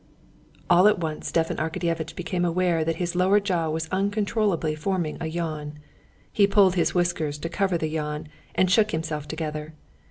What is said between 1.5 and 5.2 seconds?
Arkadyevitch became aware that his lower jaw was uncontrollably forming